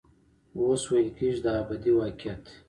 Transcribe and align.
اوس 0.59 0.81
ویل 0.89 1.09
کېږي 1.17 1.39
دا 1.45 1.51
ابدي 1.61 1.91
واقعیت 1.95 2.39
دی. 2.45 2.53